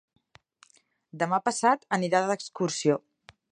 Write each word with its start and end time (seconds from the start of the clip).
Demà 1.25 1.39
passat 1.49 1.87
anirà 1.99 2.21
d'excursió. 2.33 3.01